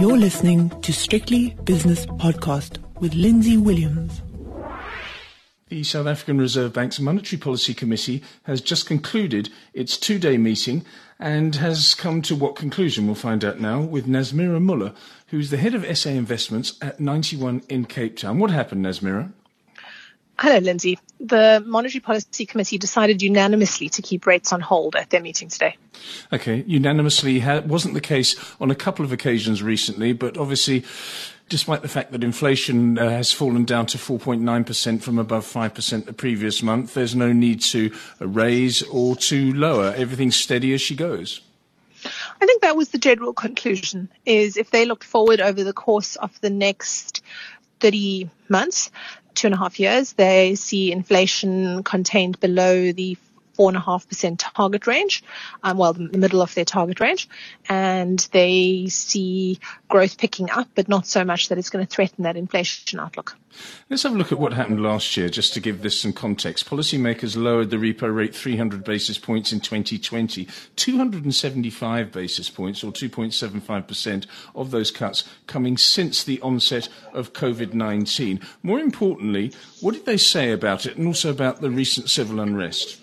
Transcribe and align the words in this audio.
You're 0.00 0.16
listening 0.16 0.70
to 0.80 0.94
Strictly 0.94 1.50
Business 1.64 2.06
Podcast 2.06 2.78
with 3.00 3.12
Lindsay 3.12 3.58
Williams. 3.58 4.22
The 5.68 5.84
South 5.84 6.06
African 6.06 6.38
Reserve 6.38 6.72
Bank's 6.72 6.98
Monetary 6.98 7.38
Policy 7.38 7.74
Committee 7.74 8.22
has 8.44 8.62
just 8.62 8.86
concluded 8.86 9.50
its 9.74 9.98
two 9.98 10.18
day 10.18 10.38
meeting 10.38 10.86
and 11.18 11.56
has 11.56 11.94
come 11.94 12.22
to 12.22 12.34
what 12.34 12.56
conclusion 12.56 13.04
we'll 13.04 13.14
find 13.14 13.44
out 13.44 13.60
now 13.60 13.82
with 13.82 14.06
Nazmeera 14.06 14.58
Moola, 14.58 14.96
who's 15.26 15.50
the 15.50 15.58
head 15.58 15.74
of 15.74 15.98
SA 15.98 16.08
Investments 16.08 16.78
at 16.80 16.98
91 16.98 17.62
in 17.68 17.84
Cape 17.84 18.16
Town. 18.16 18.38
What 18.38 18.50
happened, 18.50 18.86
Nazmeera? 18.86 19.34
Hello, 20.40 20.56
Lindsay. 20.56 20.98
The 21.20 21.62
Monetary 21.66 22.00
Policy 22.00 22.46
Committee 22.46 22.78
decided 22.78 23.20
unanimously 23.20 23.90
to 23.90 24.00
keep 24.00 24.26
rates 24.26 24.54
on 24.54 24.62
hold 24.62 24.96
at 24.96 25.10
their 25.10 25.20
meeting 25.20 25.48
today. 25.48 25.76
Okay, 26.32 26.64
unanimously 26.66 27.40
ha- 27.40 27.60
wasn't 27.60 27.92
the 27.92 28.00
case 28.00 28.36
on 28.58 28.70
a 28.70 28.74
couple 28.74 29.04
of 29.04 29.12
occasions 29.12 29.62
recently, 29.62 30.14
but 30.14 30.38
obviously, 30.38 30.82
despite 31.50 31.82
the 31.82 31.88
fact 31.88 32.12
that 32.12 32.24
inflation 32.24 32.98
uh, 32.98 33.10
has 33.10 33.32
fallen 33.32 33.66
down 33.66 33.84
to 33.84 33.98
4.9% 33.98 35.02
from 35.02 35.18
above 35.18 35.44
5% 35.44 36.06
the 36.06 36.12
previous 36.14 36.62
month, 36.62 36.94
there's 36.94 37.14
no 37.14 37.34
need 37.34 37.60
to 37.60 37.92
raise 38.18 38.82
or 38.84 39.16
to 39.16 39.52
lower. 39.52 39.92
Everything's 39.94 40.36
steady 40.36 40.72
as 40.72 40.80
she 40.80 40.96
goes. 40.96 41.42
I 42.40 42.46
think 42.46 42.62
that 42.62 42.76
was 42.76 42.88
the 42.88 42.98
general 42.98 43.34
conclusion 43.34 44.08
is 44.24 44.56
if 44.56 44.70
they 44.70 44.86
looked 44.86 45.04
forward 45.04 45.42
over 45.42 45.62
the 45.62 45.74
course 45.74 46.16
of 46.16 46.40
the 46.40 46.48
next 46.48 47.22
30 47.80 48.30
months, 48.48 48.90
two 49.34 49.46
and 49.48 49.54
a 49.54 49.58
half 49.58 49.80
years, 49.80 50.12
they 50.14 50.54
see 50.54 50.92
inflation 50.92 51.82
contained 51.82 52.40
below 52.40 52.92
the 52.92 53.16
4.5% 53.60 54.36
target 54.38 54.86
range, 54.86 55.22
um, 55.62 55.76
well, 55.76 55.92
the 55.92 56.16
middle 56.16 56.40
of 56.40 56.54
their 56.54 56.64
target 56.64 56.98
range, 56.98 57.28
and 57.68 58.26
they 58.32 58.86
see 58.88 59.58
growth 59.88 60.16
picking 60.16 60.50
up, 60.50 60.68
but 60.74 60.88
not 60.88 61.06
so 61.06 61.24
much 61.24 61.50
that 61.50 61.58
it's 61.58 61.68
going 61.68 61.86
to 61.86 61.94
threaten 61.94 62.24
that 62.24 62.38
inflation 62.38 62.98
outlook. 62.98 63.36
Let's 63.90 64.04
have 64.04 64.14
a 64.14 64.18
look 64.18 64.32
at 64.32 64.38
what 64.38 64.54
happened 64.54 64.82
last 64.82 65.14
year, 65.16 65.28
just 65.28 65.52
to 65.54 65.60
give 65.60 65.82
this 65.82 66.00
some 66.00 66.14
context. 66.14 66.70
Policymakers 66.70 67.36
lowered 67.36 67.68
the 67.68 67.76
repo 67.76 68.14
rate 68.14 68.34
300 68.34 68.82
basis 68.82 69.18
points 69.18 69.52
in 69.52 69.60
2020, 69.60 70.48
275 70.76 72.12
basis 72.12 72.48
points, 72.48 72.82
or 72.82 72.92
2.75% 72.92 74.26
of 74.54 74.70
those 74.70 74.90
cuts 74.90 75.24
coming 75.46 75.76
since 75.76 76.24
the 76.24 76.40
onset 76.40 76.88
of 77.12 77.34
COVID 77.34 77.74
19. 77.74 78.40
More 78.62 78.78
importantly, 78.78 79.52
what 79.80 79.92
did 79.92 80.06
they 80.06 80.16
say 80.16 80.52
about 80.52 80.86
it 80.86 80.96
and 80.96 81.06
also 81.06 81.28
about 81.28 81.60
the 81.60 81.70
recent 81.70 82.08
civil 82.08 82.40
unrest? 82.40 83.00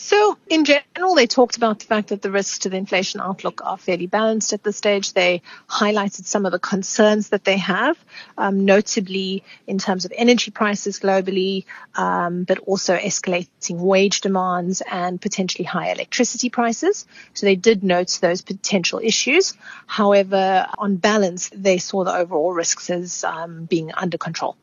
So, 0.00 0.38
in 0.48 0.64
general, 0.64 1.16
they 1.16 1.26
talked 1.26 1.56
about 1.56 1.80
the 1.80 1.84
fact 1.86 2.10
that 2.10 2.22
the 2.22 2.30
risks 2.30 2.60
to 2.60 2.68
the 2.68 2.76
inflation 2.76 3.20
outlook 3.20 3.62
are 3.64 3.76
fairly 3.76 4.06
balanced 4.06 4.52
at 4.52 4.62
this 4.62 4.76
stage. 4.76 5.12
They 5.12 5.42
highlighted 5.68 6.24
some 6.24 6.46
of 6.46 6.52
the 6.52 6.60
concerns 6.60 7.30
that 7.30 7.42
they 7.42 7.56
have, 7.56 7.98
um, 8.38 8.64
notably 8.64 9.42
in 9.66 9.78
terms 9.78 10.04
of 10.04 10.12
energy 10.14 10.52
prices 10.52 11.00
globally, 11.00 11.64
um, 11.96 12.44
but 12.44 12.60
also 12.60 12.96
escalating 12.96 13.78
wage 13.80 14.20
demands 14.20 14.84
and 14.88 15.20
potentially 15.20 15.64
high 15.64 15.90
electricity 15.90 16.48
prices. 16.48 17.04
So, 17.34 17.46
they 17.46 17.56
did 17.56 17.82
note 17.82 18.20
those 18.22 18.40
potential 18.40 19.00
issues. 19.02 19.54
However, 19.88 20.68
on 20.78 20.94
balance, 20.94 21.50
they 21.52 21.78
saw 21.78 22.04
the 22.04 22.14
overall 22.14 22.52
risks 22.52 22.88
as 22.88 23.24
um, 23.24 23.64
being 23.64 23.90
under 23.94 24.16
control. 24.16 24.56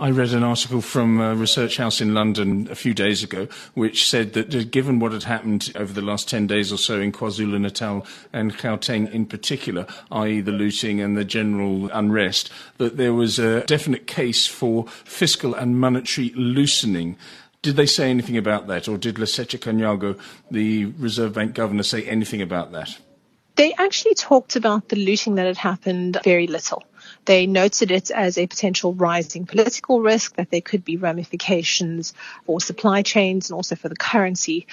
I 0.00 0.10
read 0.10 0.32
an 0.32 0.44
article 0.44 0.80
from 0.80 1.20
a 1.20 1.34
research 1.34 1.76
house 1.76 2.00
in 2.00 2.14
London 2.14 2.68
a 2.70 2.76
few 2.76 2.94
days 2.94 3.24
ago, 3.24 3.48
which 3.74 4.08
said 4.08 4.32
that 4.34 4.70
given 4.70 5.00
what 5.00 5.10
had 5.10 5.24
happened 5.24 5.72
over 5.74 5.92
the 5.92 6.02
last 6.02 6.28
10 6.28 6.46
days 6.46 6.72
or 6.72 6.76
so 6.76 7.00
in 7.00 7.10
KwaZulu 7.10 7.60
Natal 7.60 8.06
and 8.32 8.56
Gauteng 8.56 9.10
in 9.12 9.26
particular, 9.26 9.88
i.e., 10.12 10.40
the 10.40 10.52
looting 10.52 11.00
and 11.00 11.16
the 11.16 11.24
general 11.24 11.90
unrest, 11.90 12.48
that 12.76 12.96
there 12.96 13.12
was 13.12 13.40
a 13.40 13.64
definite 13.64 14.06
case 14.06 14.46
for 14.46 14.86
fiscal 14.86 15.52
and 15.52 15.80
monetary 15.80 16.30
loosening. 16.36 17.16
Did 17.62 17.74
they 17.74 17.86
say 17.86 18.08
anything 18.08 18.36
about 18.36 18.68
that, 18.68 18.86
or 18.86 18.98
did 18.98 19.16
Lesetja 19.16 19.58
Kganyago, 19.58 20.16
the 20.48 20.84
Reserve 20.84 21.32
Bank 21.32 21.54
governor, 21.54 21.82
say 21.82 22.04
anything 22.04 22.40
about 22.40 22.70
that? 22.70 22.96
They 23.56 23.74
actually 23.74 24.14
talked 24.14 24.54
about 24.54 24.90
the 24.90 24.96
looting 24.96 25.34
that 25.34 25.46
had 25.46 25.56
happened 25.56 26.18
very 26.22 26.46
little. 26.46 26.84
They 27.24 27.46
noted 27.46 27.90
it 27.90 28.10
as 28.10 28.38
a 28.38 28.46
potential 28.46 28.94
rising 28.94 29.46
political 29.46 30.00
risk, 30.00 30.36
that 30.36 30.50
there 30.50 30.60
could 30.60 30.84
be 30.84 30.96
ramifications 30.96 32.14
for 32.46 32.60
supply 32.60 33.02
chains 33.02 33.50
and 33.50 33.56
also 33.56 33.76
for 33.76 33.88
the 33.88 33.96
currency, 33.96 34.66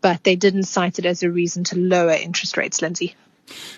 but 0.00 0.24
they 0.24 0.36
didn't 0.36 0.64
cite 0.64 0.98
it 0.98 1.06
as 1.06 1.22
a 1.22 1.30
reason 1.30 1.64
to 1.64 1.78
lower 1.78 2.12
interest 2.12 2.56
rates, 2.56 2.82
Lindsay. 2.82 3.14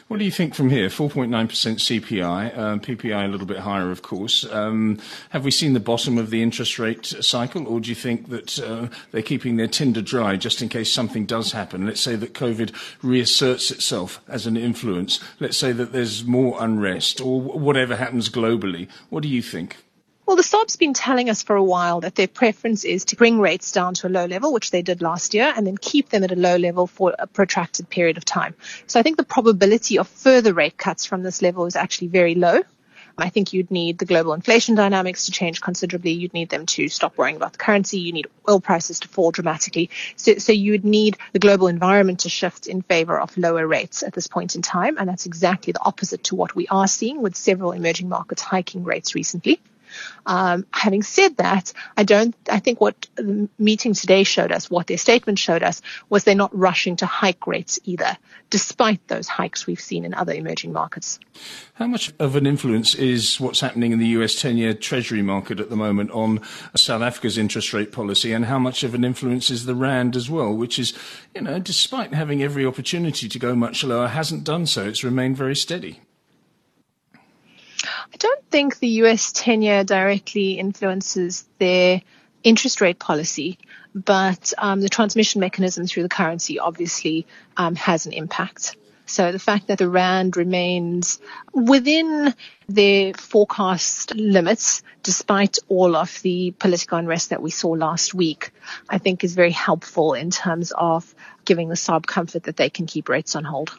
What 0.08 0.18
do 0.18 0.24
you 0.24 0.30
think 0.30 0.54
from 0.54 0.70
here? 0.70 0.88
4.9% 0.88 1.28
CPI, 1.30 2.58
um, 2.58 2.80
PPI 2.80 3.24
a 3.24 3.28
little 3.28 3.46
bit 3.46 3.58
higher, 3.58 3.90
of 3.90 4.02
course. 4.02 4.44
Um, 4.50 4.98
have 5.30 5.44
we 5.44 5.50
seen 5.50 5.72
the 5.72 5.80
bottom 5.80 6.18
of 6.18 6.30
the 6.30 6.42
interest 6.42 6.78
rate 6.78 7.06
cycle, 7.06 7.66
or 7.66 7.80
do 7.80 7.88
you 7.88 7.94
think 7.94 8.28
that 8.28 8.58
uh, 8.58 8.88
they're 9.10 9.22
keeping 9.22 9.56
their 9.56 9.68
tinder 9.68 10.02
dry 10.02 10.36
just 10.36 10.62
in 10.62 10.68
case 10.68 10.92
something 10.92 11.26
does 11.26 11.52
happen? 11.52 11.86
Let's 11.86 12.00
say 12.00 12.16
that 12.16 12.34
COVID 12.34 12.74
reasserts 13.02 13.70
itself 13.70 14.20
as 14.28 14.46
an 14.46 14.56
influence. 14.56 15.20
Let's 15.40 15.56
say 15.56 15.72
that 15.72 15.92
there's 15.92 16.24
more 16.24 16.56
unrest, 16.62 17.20
or 17.20 17.40
whatever 17.40 17.96
happens 17.96 18.28
globally. 18.28 18.88
What 19.08 19.22
do 19.22 19.28
you 19.28 19.42
think? 19.42 19.76
Well, 20.24 20.36
the 20.36 20.44
SARB's 20.44 20.76
been 20.76 20.94
telling 20.94 21.28
us 21.28 21.42
for 21.42 21.56
a 21.56 21.64
while 21.64 22.00
that 22.02 22.14
their 22.14 22.28
preference 22.28 22.84
is 22.84 23.06
to 23.06 23.16
bring 23.16 23.40
rates 23.40 23.72
down 23.72 23.94
to 23.94 24.06
a 24.06 24.08
low 24.08 24.26
level, 24.26 24.52
which 24.52 24.70
they 24.70 24.80
did 24.80 25.02
last 25.02 25.34
year, 25.34 25.52
and 25.54 25.66
then 25.66 25.76
keep 25.76 26.10
them 26.10 26.22
at 26.22 26.30
a 26.30 26.36
low 26.36 26.56
level 26.56 26.86
for 26.86 27.12
a 27.18 27.26
protracted 27.26 27.90
period 27.90 28.16
of 28.16 28.24
time. 28.24 28.54
So 28.86 29.00
I 29.00 29.02
think 29.02 29.16
the 29.16 29.24
probability 29.24 29.98
of 29.98 30.06
further 30.06 30.54
rate 30.54 30.78
cuts 30.78 31.04
from 31.06 31.24
this 31.24 31.42
level 31.42 31.66
is 31.66 31.74
actually 31.74 32.06
very 32.06 32.36
low. 32.36 32.62
I 33.18 33.30
think 33.30 33.52
you'd 33.52 33.72
need 33.72 33.98
the 33.98 34.04
global 34.04 34.32
inflation 34.32 34.76
dynamics 34.76 35.26
to 35.26 35.32
change 35.32 35.60
considerably. 35.60 36.12
You'd 36.12 36.34
need 36.34 36.50
them 36.50 36.66
to 36.66 36.88
stop 36.88 37.18
worrying 37.18 37.36
about 37.36 37.52
the 37.52 37.58
currency. 37.58 37.98
You 37.98 38.12
need 38.12 38.28
oil 38.48 38.60
prices 38.60 39.00
to 39.00 39.08
fall 39.08 39.32
dramatically. 39.32 39.90
So, 40.16 40.38
so 40.38 40.52
you 40.52 40.70
would 40.70 40.84
need 40.84 41.18
the 41.32 41.40
global 41.40 41.66
environment 41.66 42.20
to 42.20 42.28
shift 42.28 42.68
in 42.68 42.82
favor 42.82 43.20
of 43.20 43.36
lower 43.36 43.66
rates 43.66 44.04
at 44.04 44.14
this 44.14 44.28
point 44.28 44.54
in 44.54 44.62
time. 44.62 44.98
And 44.98 45.08
that's 45.08 45.26
exactly 45.26 45.72
the 45.72 45.82
opposite 45.84 46.24
to 46.24 46.36
what 46.36 46.54
we 46.54 46.68
are 46.68 46.86
seeing 46.86 47.20
with 47.20 47.36
several 47.36 47.72
emerging 47.72 48.08
markets 48.08 48.40
hiking 48.40 48.84
rates 48.84 49.14
recently. 49.14 49.60
Um, 50.26 50.66
having 50.72 51.02
said 51.02 51.36
that, 51.38 51.72
I 51.96 52.04
don't. 52.04 52.34
I 52.50 52.58
think 52.58 52.80
what 52.80 53.06
the 53.16 53.48
meeting 53.58 53.94
today 53.94 54.24
showed 54.24 54.52
us, 54.52 54.70
what 54.70 54.86
their 54.86 54.98
statement 54.98 55.38
showed 55.38 55.62
us, 55.62 55.82
was 56.08 56.24
they're 56.24 56.34
not 56.34 56.56
rushing 56.56 56.96
to 56.96 57.06
hike 57.06 57.46
rates 57.46 57.78
either, 57.84 58.16
despite 58.50 59.06
those 59.08 59.28
hikes 59.28 59.66
we've 59.66 59.80
seen 59.80 60.04
in 60.04 60.14
other 60.14 60.32
emerging 60.32 60.72
markets. 60.72 61.18
How 61.74 61.86
much 61.86 62.12
of 62.18 62.36
an 62.36 62.46
influence 62.46 62.94
is 62.94 63.40
what's 63.40 63.60
happening 63.60 63.92
in 63.92 63.98
the 63.98 64.08
US 64.08 64.34
10-year 64.34 64.74
Treasury 64.74 65.22
market 65.22 65.58
at 65.58 65.70
the 65.70 65.76
moment 65.76 66.10
on 66.10 66.40
South 66.76 67.02
Africa's 67.02 67.38
interest 67.38 67.72
rate 67.72 67.92
policy, 67.92 68.32
and 68.32 68.44
how 68.44 68.58
much 68.58 68.84
of 68.84 68.94
an 68.94 69.04
influence 69.04 69.50
is 69.50 69.64
the 69.64 69.74
rand 69.74 70.14
as 70.16 70.30
well, 70.30 70.52
which 70.52 70.78
is, 70.78 70.92
you 71.34 71.40
know, 71.40 71.58
despite 71.58 72.14
having 72.14 72.42
every 72.42 72.64
opportunity 72.64 73.28
to 73.28 73.38
go 73.38 73.54
much 73.54 73.82
lower, 73.82 74.08
hasn't 74.08 74.44
done 74.44 74.66
so. 74.66 74.86
It's 74.86 75.04
remained 75.04 75.36
very 75.36 75.56
steady. 75.56 76.00
I 78.12 78.16
don't 78.18 78.44
think 78.50 78.78
the 78.78 78.88
US 78.88 79.32
10 79.32 79.62
year 79.62 79.84
directly 79.84 80.58
influences 80.58 81.44
their 81.58 82.02
interest 82.42 82.80
rate 82.80 82.98
policy, 82.98 83.58
but 83.94 84.52
um, 84.58 84.80
the 84.80 84.88
transmission 84.88 85.40
mechanism 85.40 85.86
through 85.86 86.02
the 86.02 86.08
currency 86.08 86.58
obviously 86.58 87.26
um, 87.56 87.74
has 87.76 88.06
an 88.06 88.12
impact. 88.12 88.76
So 89.06 89.32
the 89.32 89.38
fact 89.38 89.66
that 89.66 89.78
the 89.78 89.88
rand 89.88 90.36
remains 90.36 91.20
within 91.52 92.34
their 92.68 93.12
forecast 93.14 94.14
limits, 94.14 94.82
despite 95.02 95.58
all 95.68 95.96
of 95.96 96.20
the 96.22 96.52
political 96.52 96.98
unrest 96.98 97.30
that 97.30 97.42
we 97.42 97.50
saw 97.50 97.70
last 97.70 98.14
week, 98.14 98.52
I 98.88 98.98
think 98.98 99.22
is 99.22 99.34
very 99.34 99.50
helpful 99.50 100.14
in 100.14 100.30
terms 100.30 100.72
of 100.72 101.14
giving 101.44 101.68
the 101.68 101.76
SARB 101.76 102.06
comfort 102.06 102.44
that 102.44 102.56
they 102.56 102.70
can 102.70 102.86
keep 102.86 103.08
rates 103.08 103.34
on 103.36 103.44
hold. 103.44 103.78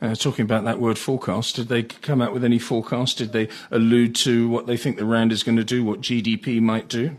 Uh, 0.00 0.14
talking 0.14 0.44
about 0.44 0.64
that 0.64 0.78
word 0.78 0.98
forecast, 0.98 1.56
did 1.56 1.68
they 1.68 1.82
come 1.82 2.20
out 2.20 2.34
with 2.34 2.44
any 2.44 2.58
forecast? 2.58 3.16
Did 3.16 3.32
they 3.32 3.48
allude 3.70 4.14
to 4.16 4.48
what 4.48 4.66
they 4.66 4.76
think 4.76 4.98
the 4.98 5.06
rand 5.06 5.32
is 5.32 5.42
going 5.42 5.56
to 5.56 5.64
do, 5.64 5.82
what 5.84 6.00
GDP 6.00 6.60
might 6.60 6.88
do? 6.88 7.16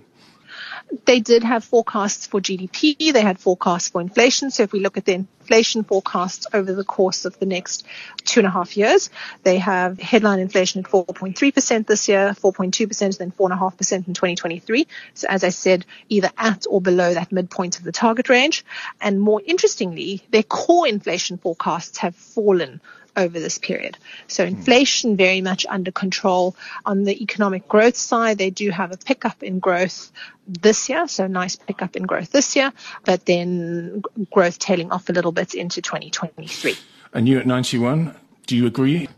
They 1.05 1.19
did 1.19 1.43
have 1.43 1.63
forecasts 1.63 2.27
for 2.27 2.39
GDP. 2.39 3.13
They 3.13 3.21
had 3.21 3.39
forecasts 3.39 3.89
for 3.89 4.01
inflation. 4.01 4.51
So 4.51 4.63
if 4.63 4.71
we 4.71 4.79
look 4.79 4.97
at 4.97 5.05
the 5.05 5.13
inflation 5.13 5.83
forecasts 5.83 6.47
over 6.53 6.73
the 6.73 6.83
course 6.83 7.25
of 7.25 7.37
the 7.39 7.45
next 7.45 7.85
two 8.25 8.39
and 8.39 8.47
a 8.47 8.49
half 8.49 8.75
years, 8.75 9.09
they 9.43 9.57
have 9.57 9.99
headline 9.99 10.39
inflation 10.39 10.83
at 10.83 10.91
4.3% 10.91 11.87
this 11.87 12.07
year, 12.07 12.35
4.2%, 12.41 13.17
then 13.17 13.31
4.5% 13.31 14.07
in 14.07 14.13
2023. 14.13 14.87
So 15.13 15.27
as 15.29 15.43
I 15.43 15.49
said, 15.49 15.85
either 16.09 16.31
at 16.37 16.65
or 16.69 16.81
below 16.81 17.13
that 17.13 17.31
midpoint 17.31 17.79
of 17.79 17.83
the 17.83 17.91
target 17.91 18.29
range. 18.29 18.65
And 19.01 19.19
more 19.21 19.41
interestingly, 19.45 20.23
their 20.29 20.43
core 20.43 20.87
inflation 20.87 21.37
forecasts 21.37 21.99
have 21.99 22.15
fallen 22.15 22.81
over 23.17 23.39
this 23.39 23.57
period. 23.57 23.97
So 24.27 24.45
hmm. 24.45 24.55
inflation 24.55 25.17
very 25.17 25.41
much 25.41 25.65
under 25.67 25.91
control. 25.91 26.55
On 26.85 27.03
the 27.03 27.21
economic 27.21 27.67
growth 27.67 27.97
side, 27.97 28.37
they 28.37 28.49
do 28.49 28.69
have 28.69 28.91
a 28.91 28.97
pickup 28.97 29.43
in 29.43 29.59
growth 29.59 30.11
this 30.47 30.87
year, 30.87 31.07
so 31.07 31.27
nice 31.27 31.55
pickup 31.55 31.95
in 31.97 32.03
growth 32.03 32.31
this 32.31 32.55
year, 32.55 32.71
but 33.03 33.25
then 33.25 34.01
growth 34.31 34.59
tailing 34.59 34.91
off 34.91 35.09
a 35.09 35.13
little 35.13 35.33
bit 35.33 35.53
into 35.53 35.81
2023. 35.81 36.75
And 37.13 37.27
you 37.27 37.39
at 37.39 37.45
91, 37.45 38.15
do 38.45 38.55
you 38.55 38.65
agree? 38.67 39.09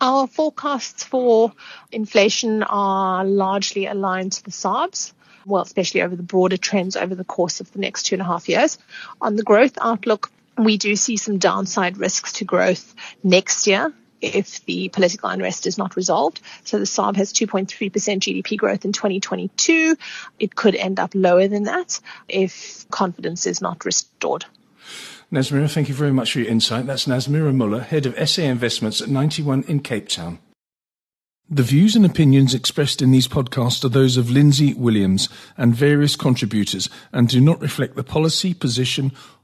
Our 0.00 0.26
forecasts 0.26 1.02
for 1.02 1.52
inflation 1.90 2.62
are 2.62 3.24
largely 3.24 3.86
aligned 3.86 4.32
to 4.32 4.44
the 4.44 4.50
SARBs 4.50 5.12
well, 5.46 5.62
especially 5.62 6.02
over 6.02 6.16
the 6.16 6.22
broader 6.22 6.56
trends 6.56 6.96
over 6.96 7.14
the 7.14 7.24
course 7.24 7.60
of 7.60 7.72
the 7.72 7.78
next 7.78 8.04
two 8.04 8.14
and 8.14 8.22
a 8.22 8.24
half 8.24 8.48
years. 8.48 8.78
On 9.20 9.36
the 9.36 9.42
growth 9.42 9.76
outlook, 9.80 10.30
we 10.64 10.76
do 10.76 10.96
see 10.96 11.16
some 11.16 11.38
downside 11.38 11.98
risks 11.98 12.32
to 12.34 12.44
growth 12.44 12.94
next 13.22 13.66
year 13.66 13.92
if 14.20 14.64
the 14.66 14.88
political 14.90 15.30
unrest 15.30 15.66
is 15.66 15.78
not 15.78 15.96
resolved. 15.96 16.40
So 16.64 16.78
the 16.78 16.84
SARB 16.84 17.16
has 17.16 17.32
2.3% 17.32 17.66
GDP 17.90 18.56
growth 18.56 18.84
in 18.84 18.92
2022. 18.92 19.96
It 20.38 20.54
could 20.54 20.74
end 20.74 21.00
up 21.00 21.12
lower 21.14 21.48
than 21.48 21.64
that 21.64 22.00
if 22.28 22.88
confidence 22.90 23.46
is 23.46 23.60
not 23.60 23.84
restored. 23.84 24.44
Nazmeera, 25.32 25.70
thank 25.70 25.88
you 25.88 25.94
very 25.94 26.12
much 26.12 26.32
for 26.32 26.40
your 26.40 26.48
insight. 26.48 26.86
That's 26.86 27.06
Nazmeera 27.06 27.54
Moola, 27.54 27.82
Head 27.82 28.04
of 28.04 28.28
SA 28.28 28.42
Investments 28.42 29.00
at 29.00 29.08
91 29.08 29.64
in 29.68 29.80
Cape 29.80 30.08
Town. 30.08 30.40
The 31.52 31.62
views 31.64 31.96
and 31.96 32.06
opinions 32.06 32.54
expressed 32.54 33.02
in 33.02 33.10
these 33.10 33.26
podcasts 33.26 33.84
are 33.84 33.88
those 33.88 34.16
of 34.16 34.30
Lindsay 34.30 34.72
Williams 34.72 35.28
and 35.56 35.74
various 35.74 36.14
contributors 36.14 36.88
and 37.12 37.28
do 37.28 37.40
not 37.40 37.60
reflect 37.60 37.96
the 37.96 38.04
policy, 38.04 38.54
position, 38.54 39.10